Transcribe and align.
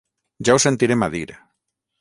Ja 0.47 0.55
ho 0.55 0.61
sentirem 0.63 1.05
a 1.05 1.11
dir. 1.17 1.27